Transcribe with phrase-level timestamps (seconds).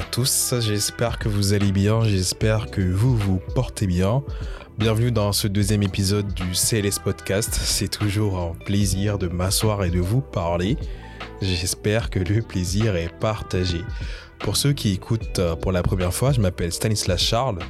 [0.00, 4.22] tous, j'espère que vous allez bien, j'espère que vous vous portez bien.
[4.78, 7.58] Bienvenue dans ce deuxième épisode du CLS Podcast.
[7.62, 10.76] C'est toujours un plaisir de m'asseoir et de vous parler.
[11.40, 13.80] J'espère que le plaisir est partagé.
[14.40, 17.60] Pour ceux qui écoutent euh, pour la première fois, je m'appelle Stanislas Charles.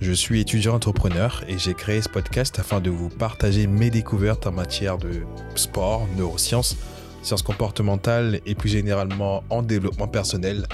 [0.00, 4.46] Je suis étudiant entrepreneur et j'ai créé ce podcast afin de vous partager mes découvertes
[4.46, 5.22] en matière de
[5.54, 6.76] sport, neurosciences,
[7.22, 10.66] sciences comportementales et plus généralement en développement personnel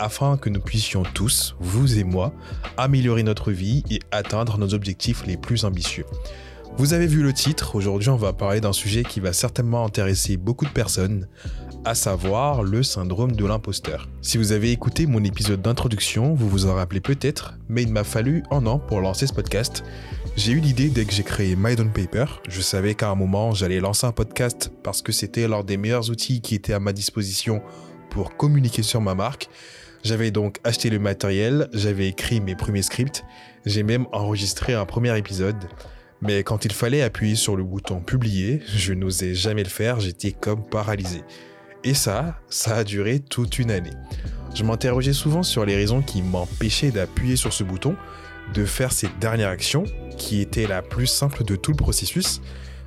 [0.00, 2.32] afin que nous puissions tous, vous et moi,
[2.76, 6.06] améliorer notre vie et atteindre nos objectifs les plus ambitieux.
[6.78, 10.38] Vous avez vu le titre, aujourd'hui on va parler d'un sujet qui va certainement intéresser
[10.38, 11.28] beaucoup de personnes,
[11.84, 14.08] à savoir le syndrome de l'imposteur.
[14.22, 18.04] Si vous avez écouté mon épisode d'introduction, vous vous en rappelez peut-être, mais il m'a
[18.04, 19.84] fallu un an pour lancer ce podcast.
[20.36, 22.26] J'ai eu l'idée dès que j'ai créé My Paper.
[22.48, 26.08] Je savais qu'à un moment j'allais lancer un podcast parce que c'était l'un des meilleurs
[26.08, 27.60] outils qui étaient à ma disposition
[28.10, 29.50] pour communiquer sur ma marque.
[30.02, 33.22] J'avais donc acheté le matériel, j'avais écrit mes premiers scripts,
[33.66, 35.68] j'ai même enregistré un premier épisode.
[36.22, 40.32] Mais quand il fallait appuyer sur le bouton publier, je n'osais jamais le faire, j'étais
[40.32, 41.22] comme paralysé.
[41.84, 43.92] Et ça, ça a duré toute une année.
[44.54, 47.96] Je m'interrogeais souvent sur les raisons qui m'empêchaient d'appuyer sur ce bouton,
[48.54, 49.84] de faire cette dernière action,
[50.18, 52.40] qui était la plus simple de tout le processus.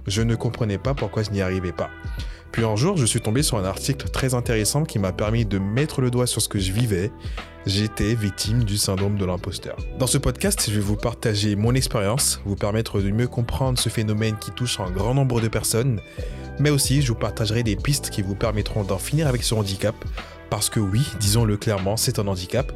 [0.05, 1.89] Je ne comprenais pas pourquoi je n'y arrivais pas.
[2.53, 5.57] Puis un jour, je suis tombé sur un article très intéressant qui m'a permis de
[5.57, 7.11] mettre le doigt sur ce que je vivais.
[7.65, 9.75] J'étais victime du syndrome de l'imposteur.
[9.97, 13.89] Dans ce podcast, je vais vous partager mon expérience, vous permettre de mieux comprendre ce
[13.89, 15.99] phénomène qui touche un grand nombre de personnes,
[16.59, 19.95] mais aussi je vous partagerai des pistes qui vous permettront d'en finir avec ce handicap,
[20.51, 22.71] parce que oui, disons-le clairement, c'est un handicap.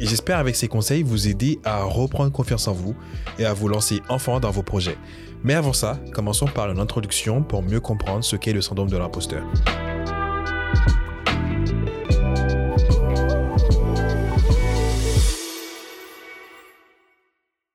[0.00, 2.96] Et j'espère avec ces conseils vous aider à reprendre confiance en vous
[3.38, 4.96] et à vous lancer enfin dans vos projets.
[5.44, 8.96] Mais avant ça, commençons par une introduction pour mieux comprendre ce qu'est le syndrome de
[8.96, 9.44] l'imposteur.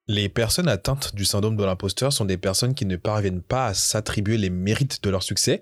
[0.10, 3.74] Les personnes atteintes du syndrome de l'imposteur sont des personnes qui ne parviennent pas à
[3.74, 5.62] s'attribuer les mérites de leur succès,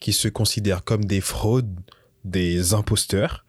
[0.00, 1.74] qui se considèrent comme des fraudes,
[2.22, 3.45] des imposteurs,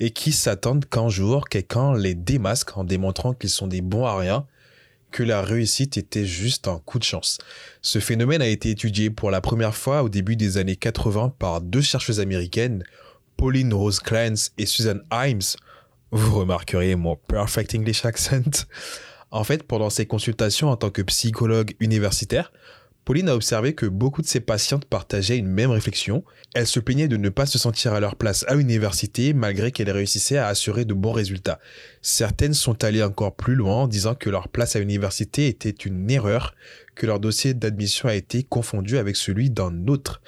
[0.00, 4.16] et qui s'attendent qu'un jour quelqu'un les démasque en démontrant qu'ils sont des bons à
[4.16, 4.46] rien
[5.10, 7.38] que la réussite était juste un coup de chance.
[7.82, 11.60] Ce phénomène a été étudié pour la première fois au début des années 80 par
[11.60, 12.84] deux chercheuses américaines,
[13.36, 15.56] Pauline Rose Clance et Susan Himes.
[16.10, 18.66] Vous remarquerez mon perfect English accent.
[19.30, 22.52] En fait, pendant ses consultations en tant que psychologue universitaire,
[23.08, 26.24] Pauline a observé que beaucoup de ses patientes partageaient une même réflexion.
[26.54, 29.90] Elles se plaignaient de ne pas se sentir à leur place à l'université malgré qu'elles
[29.90, 31.58] réussissaient à assurer de bons résultats.
[32.02, 36.10] Certaines sont allées encore plus loin en disant que leur place à l'université était une
[36.10, 36.54] erreur,
[36.96, 40.20] que leur dossier d'admission a été confondu avec celui d'un autre.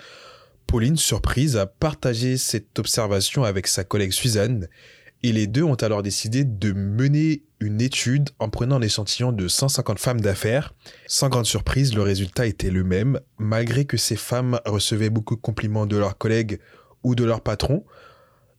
[0.67, 4.69] Pauline, surprise, a partagé cette observation avec sa collègue Suzanne
[5.23, 9.49] et les deux ont alors décidé de mener une étude en prenant un échantillon de
[9.49, 10.75] 150 femmes d'affaires.
[11.07, 15.41] Sans grande surprise, le résultat était le même, malgré que ces femmes recevaient beaucoup de
[15.41, 16.59] compliments de leurs collègues
[17.03, 17.85] ou de leurs patrons.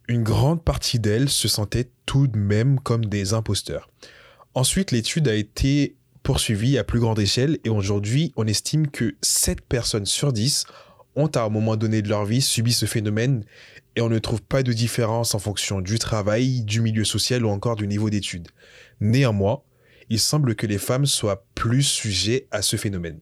[0.07, 3.89] Une grande partie d'elles se sentaient tout de même comme des imposteurs.
[4.53, 9.61] Ensuite, l'étude a été poursuivie à plus grande échelle et aujourd'hui, on estime que 7
[9.61, 10.65] personnes sur 10
[11.15, 13.43] ont à un moment donné de leur vie subi ce phénomène
[13.95, 17.49] et on ne trouve pas de différence en fonction du travail, du milieu social ou
[17.49, 18.47] encore du niveau d'études.
[18.99, 19.61] Néanmoins,
[20.09, 23.19] il semble que les femmes soient plus sujets à ce phénomène.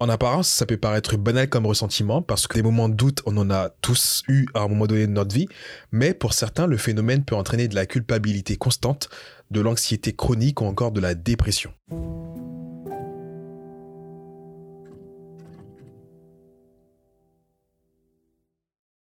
[0.00, 3.36] En apparence, ça peut paraître banal comme ressentiment parce que des moments de doute, on
[3.36, 5.48] en a tous eu à un moment donné de notre vie,
[5.92, 9.08] mais pour certains, le phénomène peut entraîner de la culpabilité constante,
[9.50, 11.72] de l'anxiété chronique ou encore de la dépression.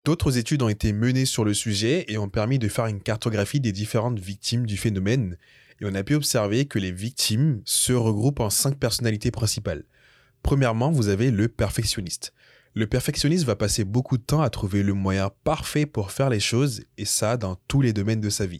[0.05, 3.61] D'autres études ont été menées sur le sujet et ont permis de faire une cartographie
[3.61, 5.37] des différentes victimes du phénomène.
[5.79, 9.85] Et on a pu observer que les victimes se regroupent en cinq personnalités principales.
[10.41, 12.33] Premièrement, vous avez le perfectionniste.
[12.73, 16.41] Le perfectionniste va passer beaucoup de temps à trouver le moyen parfait pour faire les
[16.41, 18.59] choses, et ça dans tous les domaines de sa vie.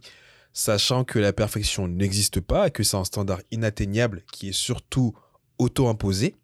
[0.54, 5.14] Sachant que la perfection n'existe pas, et que c'est un standard inatteignable qui est surtout
[5.58, 6.36] auto-imposé,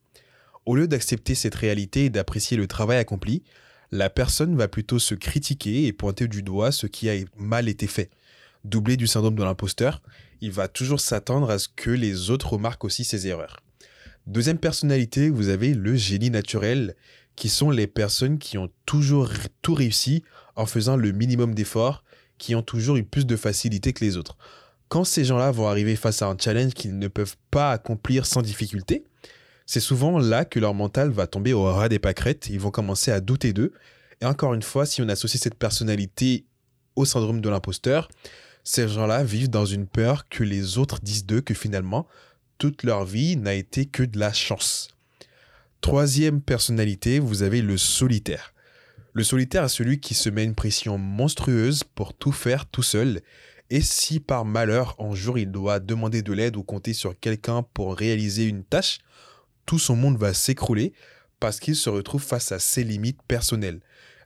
[0.65, 3.43] au lieu d'accepter cette réalité et d'apprécier le travail accompli,
[3.91, 7.87] la personne va plutôt se critiquer et pointer du doigt ce qui a mal été
[7.87, 8.09] fait.
[8.65, 10.01] Doublé du syndrome de l'imposteur,
[10.41, 13.61] il va toujours s'attendre à ce que les autres remarquent aussi ses erreurs.
[14.27, 16.95] Deuxième personnalité, vous avez le génie naturel,
[17.35, 19.31] qui sont les personnes qui ont toujours
[19.61, 20.23] tout réussi
[20.55, 22.03] en faisant le minimum d'efforts,
[22.37, 24.37] qui ont toujours eu plus de facilité que les autres.
[24.89, 28.41] Quand ces gens-là vont arriver face à un challenge qu'ils ne peuvent pas accomplir sans
[28.41, 29.05] difficulté,
[29.71, 33.11] c'est souvent là que leur mental va tomber au ras des pâquerettes, ils vont commencer
[33.11, 33.71] à douter d'eux.
[34.19, 36.47] Et encore une fois, si on associe cette personnalité
[36.95, 38.09] au syndrome de l'imposteur,
[38.63, 42.07] Ces gens-là vivent dans une peur que les autres disent d'eux que finalement,
[42.57, 44.89] toute leur vie n'a été que de la chance.
[45.81, 48.55] Troisième personnalité, vous avez le solitaire.
[49.13, 53.21] Le solitaire est celui qui se met une pression monstrueuse pour tout faire tout seul.
[53.69, 57.63] Et si par malheur, un jour, il doit demander de l'aide ou compter sur quelqu'un
[57.75, 58.99] pour réaliser une tâche,
[59.69, 60.93] tout son monde va s'écrouler
[61.39, 63.81] parce qu'il se retrouve face à ses limites personnelles.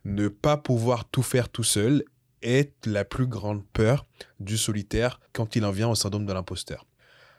[0.06, 2.02] Ne pas pouvoir tout faire tout seul
[2.40, 4.06] est la plus grande peur
[4.40, 6.86] du solitaire quand il en vient au syndrome de l'imposteur.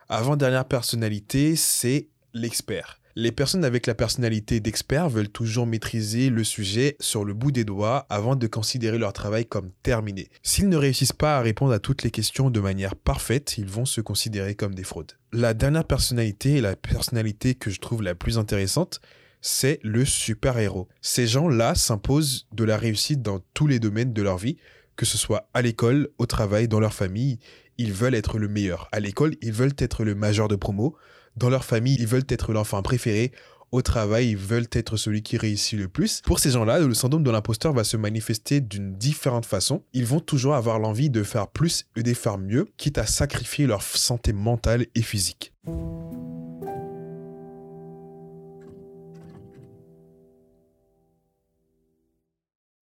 [0.07, 2.99] Avant-dernière personnalité, c'est l'expert.
[3.17, 7.63] Les personnes avec la personnalité d'expert veulent toujours maîtriser le sujet sur le bout des
[7.63, 10.27] doigts avant de considérer leur travail comme terminé.
[10.43, 13.85] S'ils ne réussissent pas à répondre à toutes les questions de manière parfaite, ils vont
[13.85, 15.13] se considérer comme des fraudes.
[15.31, 18.99] La dernière personnalité et la personnalité que je trouve la plus intéressante,
[19.39, 20.89] c'est le super-héros.
[20.99, 24.57] Ces gens-là s'imposent de la réussite dans tous les domaines de leur vie,
[24.97, 27.39] que ce soit à l'école, au travail, dans leur famille.
[27.77, 28.89] Ils veulent être le meilleur.
[28.91, 30.97] À l'école, ils veulent être le majeur de promo.
[31.37, 33.33] Dans leur famille, ils veulent être l'enfant préféré.
[33.73, 36.21] Au travail, ils veulent être celui qui réussit le plus.
[36.21, 39.83] Pour ces gens-là, le syndrome de l'imposteur va se manifester d'une différente façon.
[39.91, 43.67] Ils vont toujours avoir l'envie de faire plus et de faire mieux, quitte à sacrifier
[43.67, 45.51] leur santé mentale et physique.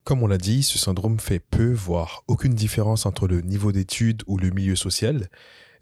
[0.03, 4.21] Comme on l'a dit, ce syndrome fait peu, voire aucune différence entre le niveau d'études
[4.27, 5.27] ou le milieu social.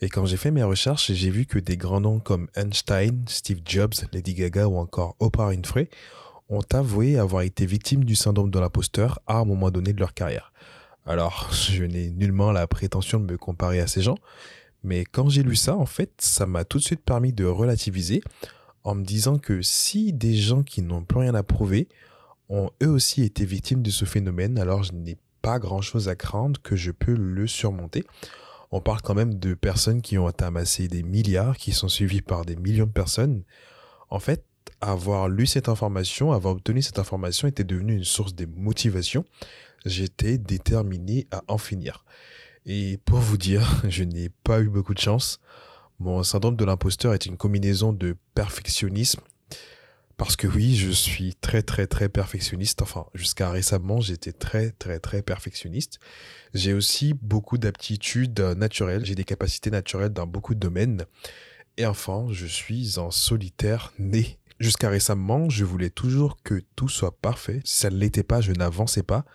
[0.03, 3.61] Et quand j'ai fait mes recherches, j'ai vu que des grands noms comme Einstein, Steve
[3.63, 5.89] Jobs, Lady Gaga ou encore Oprah Winfrey
[6.49, 10.15] ont avoué avoir été victimes du syndrome de l'imposteur à un moment donné de leur
[10.15, 10.53] carrière.
[11.05, 14.17] Alors, je n'ai nullement la prétention de me comparer à ces gens,
[14.83, 18.23] mais quand j'ai lu ça, en fait, ça m'a tout de suite permis de relativiser
[18.83, 21.87] en me disant que si des gens qui n'ont plus rien à prouver
[22.49, 26.59] ont eux aussi été victimes de ce phénomène, alors je n'ai pas grand-chose à craindre
[26.59, 28.03] que je peux le surmonter
[28.71, 32.45] on parle quand même de personnes qui ont amassé des milliards, qui sont suivies par
[32.45, 33.43] des millions de personnes.
[34.09, 34.45] En fait,
[34.79, 39.25] avoir lu cette information, avoir obtenu cette information était devenu une source de motivation.
[39.85, 42.05] J'étais déterminé à en finir.
[42.65, 45.39] Et pour vous dire, je n'ai pas eu beaucoup de chance.
[45.99, 49.21] Mon syndrome de l'imposteur est une combinaison de perfectionnisme
[50.21, 52.83] parce que oui, je suis très très très perfectionniste.
[52.83, 55.97] Enfin, jusqu'à récemment, j'étais très très très perfectionniste.
[56.53, 59.03] J'ai aussi beaucoup d'aptitudes naturelles.
[59.03, 61.05] J'ai des capacités naturelles dans beaucoup de domaines.
[61.77, 64.37] Et enfin, je suis en solitaire né.
[64.59, 67.61] Jusqu'à récemment, je voulais toujours que tout soit parfait.
[67.65, 69.25] Si ça ne l'était pas, je n'avançais pas.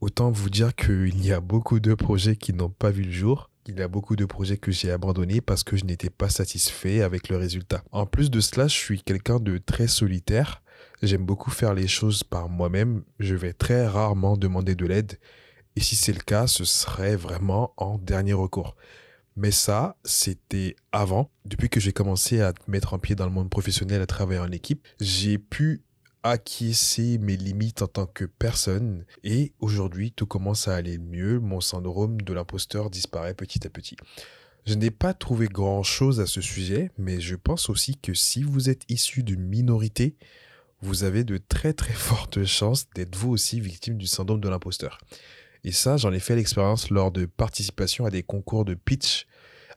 [0.00, 3.49] Autant vous dire qu'il y a beaucoup de projets qui n'ont pas vu le jour.
[3.66, 7.02] Il y a beaucoup de projets que j'ai abandonnés parce que je n'étais pas satisfait
[7.02, 7.82] avec le résultat.
[7.92, 10.62] En plus de cela, je suis quelqu'un de très solitaire.
[11.02, 13.02] J'aime beaucoup faire les choses par moi-même.
[13.18, 15.18] Je vais très rarement demander de l'aide.
[15.76, 18.76] Et si c'est le cas, ce serait vraiment en dernier recours.
[19.36, 21.30] Mais ça, c'était avant.
[21.44, 24.52] Depuis que j'ai commencé à mettre en pied dans le monde professionnel, à travailler en
[24.52, 25.82] équipe, j'ai pu
[26.22, 31.60] acquiescer mes limites en tant que personne et aujourd'hui tout commence à aller mieux, mon
[31.60, 33.96] syndrome de l'imposteur disparaît petit à petit.
[34.66, 38.68] Je n'ai pas trouvé grand-chose à ce sujet, mais je pense aussi que si vous
[38.68, 40.16] êtes issu d'une minorité,
[40.82, 44.98] vous avez de très très fortes chances d'être vous aussi victime du syndrome de l'imposteur.
[45.64, 49.26] Et ça, j'en ai fait l'expérience lors de participation à des concours de pitch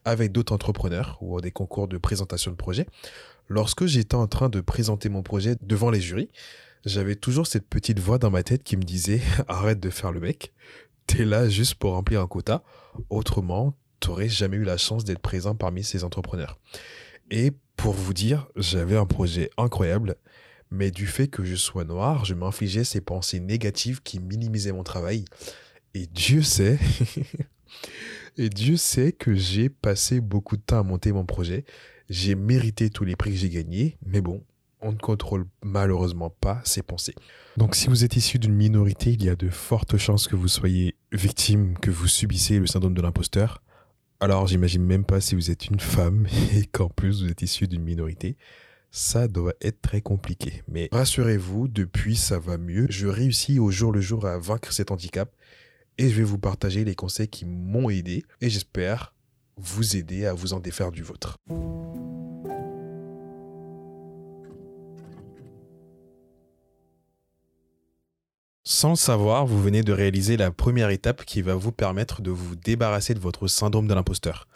[0.04, 2.86] avec d'autres entrepreneurs ou à des concours de présentation de projets.
[3.48, 6.30] Lorsque j'étais en train de présenter mon projet devant les jurys,
[6.84, 10.20] j'avais toujours cette petite voix dans ma tête qui me disait arrête de faire le
[10.20, 10.52] mec,
[11.06, 12.62] t'es là juste pour remplir un quota,
[13.10, 16.58] autrement t'aurais jamais eu la chance d'être présent parmi ces entrepreneurs.
[17.30, 20.16] Et pour vous dire, j'avais un projet incroyable,
[20.70, 24.82] mais du fait que je sois noir, je m'infligeais ces pensées négatives qui minimisaient mon
[24.82, 25.24] travail.
[25.94, 26.78] Et Dieu sait,
[28.36, 31.64] et Dieu sait que j'ai passé beaucoup de temps à monter mon projet
[32.08, 34.42] j'ai mérité tous les prix que j'ai gagnés, mais bon,
[34.80, 37.14] on ne contrôle malheureusement pas ses pensées.
[37.56, 40.48] Donc si vous êtes issu d'une minorité, il y a de fortes chances que vous
[40.48, 43.62] soyez victime, que vous subissez le syndrome de l'imposteur.
[44.20, 47.66] Alors j'imagine même pas si vous êtes une femme et qu'en plus vous êtes issu
[47.66, 48.36] d'une minorité.
[48.90, 50.62] Ça doit être très compliqué.
[50.68, 52.86] Mais rassurez-vous, depuis ça va mieux.
[52.90, 55.34] Je réussis au jour le jour à vaincre cet handicap
[55.98, 59.14] et je vais vous partager les conseils qui m'ont aidé et j'espère
[59.56, 61.36] vous aider à vous en défaire du vôtre.
[68.66, 72.56] Sans savoir, vous venez de réaliser la première étape qui va vous permettre de vous
[72.56, 74.48] débarrasser de votre syndrome de l'imposteur.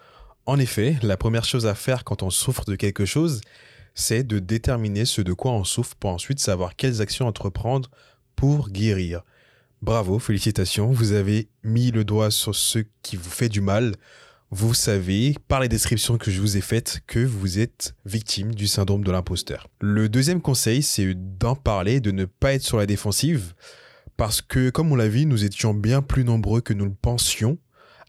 [0.45, 3.41] En effet, la première chose à faire quand on souffre de quelque chose,
[3.93, 7.91] c'est de déterminer ce de quoi on souffre pour ensuite savoir quelles actions entreprendre
[8.35, 9.21] pour guérir.
[9.81, 13.95] Bravo, félicitations, vous avez mis le doigt sur ce qui vous fait du mal.
[14.51, 18.67] Vous savez, par les descriptions que je vous ai faites, que vous êtes victime du
[18.67, 19.69] syndrome de l'imposteur.
[19.79, 23.53] Le deuxième conseil, c'est d'en parler, de ne pas être sur la défensive,
[24.17, 27.57] parce que, comme on l'a vu, nous étions bien plus nombreux que nous le pensions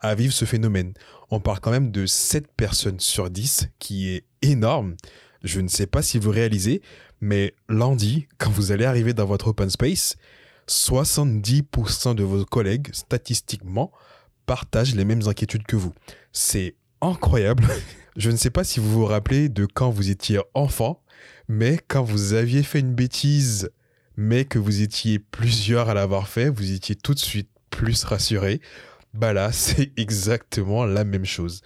[0.00, 0.92] à vivre ce phénomène.
[1.30, 4.96] On parle quand même de 7 personnes sur 10, qui est énorme.
[5.44, 6.82] Je ne sais pas si vous réalisez,
[7.20, 10.16] mais lundi, quand vous allez arriver dans votre open space,
[10.70, 13.92] 70% de vos collègues, statistiquement,
[14.46, 15.92] partagent les mêmes inquiétudes que vous.
[16.32, 17.66] C'est incroyable.
[18.16, 21.02] Je ne sais pas si vous vous rappelez de quand vous étiez enfant,
[21.48, 23.70] mais quand vous aviez fait une bêtise,
[24.16, 28.60] mais que vous étiez plusieurs à l'avoir fait, vous étiez tout de suite plus rassuré.
[29.14, 31.62] Bah là, c'est exactement la même chose.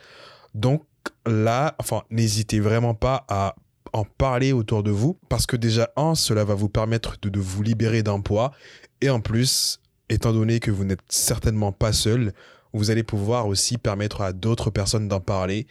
[0.54, 0.84] Donc
[1.26, 3.56] là, enfin, n'hésitez vraiment pas à
[3.94, 7.40] en parler autour de vous parce que déjà, un, cela va vous permettre de, de
[7.40, 8.52] vous libérer d'un poids
[9.00, 12.32] et en plus, étant donné que vous n'êtes certainement pas seul,
[12.72, 15.68] vous allez pouvoir aussi permettre à d'autres personnes d'en parler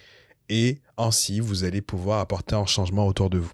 [0.49, 3.51] et ainsi vous allez pouvoir apporter un changement autour de vous.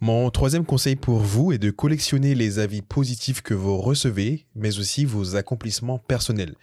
[0.00, 4.78] Mon troisième conseil pour vous est de collectionner les avis positifs que vous recevez, mais
[4.78, 6.54] aussi vos accomplissements personnels.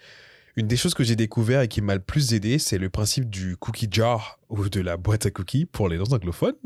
[0.54, 3.30] Une des choses que j'ai découvert et qui m'a le plus aidé, c'est le principe
[3.30, 6.56] du cookie jar ou de la boîte à cookies pour les non anglophones,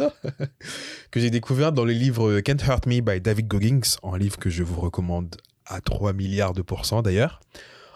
[1.13, 4.51] que j'ai découvert dans le livre Can't Hurt Me by David Goggins, un livre que
[4.51, 7.41] je vous recommande à 3 milliards de pourcents d'ailleurs.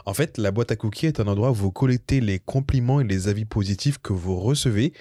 [0.06, 3.04] En fait, la boîte à cookies est un endroit où vous collectez les compliments et
[3.04, 4.92] les avis positifs que vous recevez,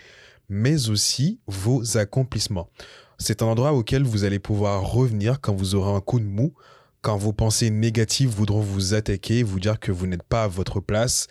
[0.49, 2.71] mais aussi vos accomplissements.
[3.19, 6.55] C'est un endroit auquel vous allez pouvoir revenir quand vous aurez un coup de mou,
[7.01, 10.79] quand vos pensées négatives voudront vous attaquer, vous dire que vous n'êtes pas à votre
[10.79, 11.27] place,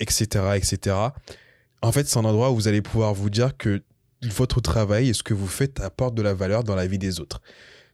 [0.00, 0.96] etc., etc.
[1.82, 3.82] En fait, c'est un endroit où vous allez pouvoir vous dire que
[4.22, 7.20] votre travail et ce que vous faites apporte de la valeur dans la vie des
[7.20, 7.40] autres.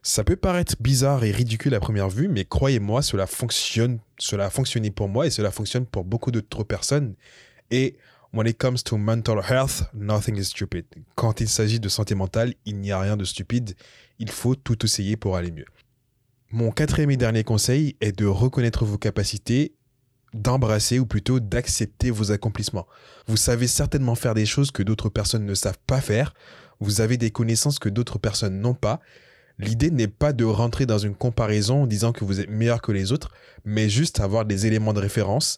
[0.03, 3.99] Ça peut paraître bizarre et ridicule à première vue, mais croyez-moi, cela fonctionne.
[4.17, 7.13] Cela a fonctionné pour moi et cela fonctionne pour beaucoup d'autres personnes.
[7.69, 7.97] Et
[8.33, 10.85] when it comes to mental health, nothing is stupid.
[11.15, 13.75] Quand il s'agit de santé mentale, il n'y a rien de stupide.
[14.17, 15.67] Il faut tout essayer pour aller mieux.
[16.53, 19.73] Mon quatrième et dernier conseil est de reconnaître vos capacités,
[20.33, 22.87] d'embrasser ou plutôt d'accepter vos accomplissements.
[23.25, 26.33] Vous savez certainement faire des choses que d'autres personnes ne savent pas faire.
[26.81, 28.99] Vous avez des connaissances que d'autres personnes n'ont pas.
[29.59, 32.91] L'idée n'est pas de rentrer dans une comparaison en disant que vous êtes meilleur que
[32.91, 33.31] les autres,
[33.63, 35.57] mais juste avoir des éléments de référence.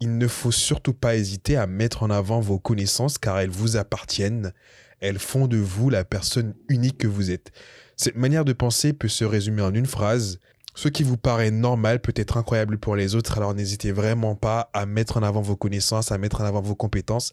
[0.00, 3.76] Il ne faut surtout pas hésiter à mettre en avant vos connaissances car elles vous
[3.76, 4.52] appartiennent.
[4.98, 7.52] Elles font de vous la personne unique que vous êtes.
[8.02, 10.40] Cette manière de penser peut se résumer en une phrase.
[10.74, 14.70] Ce qui vous paraît normal peut être incroyable pour les autres, alors n'hésitez vraiment pas
[14.72, 17.32] à mettre en avant vos connaissances, à mettre en avant vos compétences,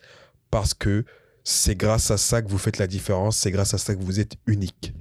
[0.52, 1.06] parce que
[1.44, 4.20] c'est grâce à ça que vous faites la différence, c'est grâce à ça que vous
[4.20, 4.94] êtes unique.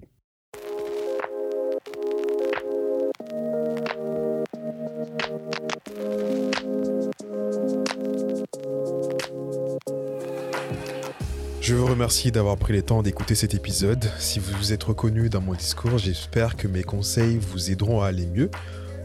[11.68, 14.10] Je vous remercie d'avoir pris le temps d'écouter cet épisode.
[14.18, 18.06] Si vous vous êtes reconnu dans mon discours, j'espère que mes conseils vous aideront à
[18.06, 18.50] aller mieux.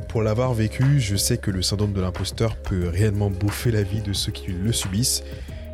[0.08, 4.02] Pour l'avoir vécu, je sais que le syndrome de l'imposteur peut réellement bouffer la vie
[4.02, 5.26] de ceux qui le subissent.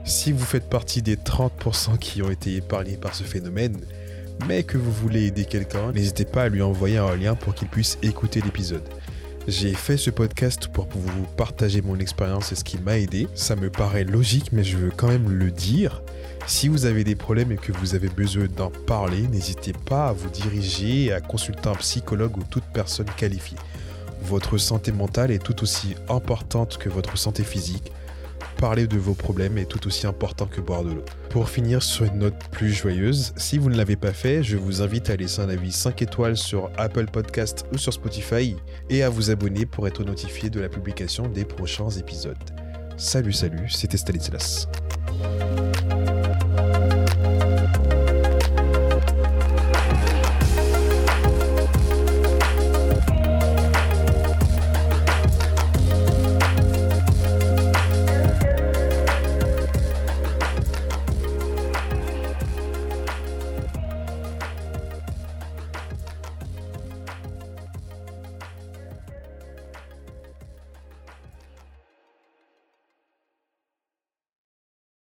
[0.03, 3.77] Si vous faites partie des 30% qui ont été épargnés par ce phénomène,
[4.47, 7.67] mais que vous voulez aider quelqu'un, n'hésitez pas à lui envoyer un lien pour qu'il
[7.67, 8.89] puisse écouter l'épisode.
[9.47, 13.27] J'ai fait ce podcast pour vous partager mon expérience et ce qui m'a aidé.
[13.35, 16.01] Ça me paraît logique, mais je veux quand même le dire.
[16.47, 20.13] Si vous avez des problèmes et que vous avez besoin d'en parler, n'hésitez pas à
[20.13, 23.57] vous diriger et à consulter un psychologue ou toute personne qualifiée.
[24.23, 27.91] Votre santé mentale est tout aussi importante que votre santé physique.
[28.57, 31.05] Parler de vos problèmes est tout aussi important que boire de l'eau.
[31.29, 34.81] Pour finir sur une note plus joyeuse, si vous ne l'avez pas fait, je vous
[34.81, 38.57] invite à laisser un avis 5 étoiles sur Apple Podcast ou sur Spotify
[38.89, 42.37] et à vous abonner pour être notifié de la publication des prochains épisodes.
[42.97, 44.67] Salut salut, c'était Stanislas.